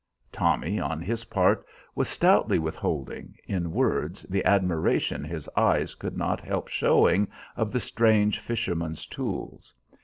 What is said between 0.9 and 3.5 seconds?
his part, was stoutly withholding,